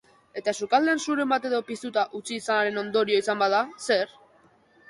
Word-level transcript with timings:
Eta 0.39 0.53
sukaldean 0.59 1.01
suren 1.03 1.29
bat-edo 1.33 1.59
piztuta 1.67 2.05
utzi 2.21 2.39
izanaren 2.39 2.81
ondorio 2.85 3.23
izan 3.25 3.45
bada, 3.47 3.61
zer? 3.91 4.19